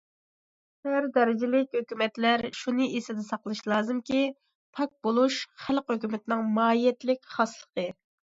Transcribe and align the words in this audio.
ھەر 0.87 1.07
دەرىجىلىك 1.17 1.75
ھۆكۈمەتلەر 1.77 2.43
شۇنى 2.61 2.87
ئېسىدە 2.95 3.25
ساقلىشى 3.27 3.69
لازىمكى، 3.73 4.23
پاك 4.79 4.95
بولۇش 5.09 5.37
خەلق 5.67 5.95
ھۆكۈمىتىنىڭ 5.95 6.43
ماھىيەتلىك 6.57 7.33
خاسلىقى. 7.37 7.87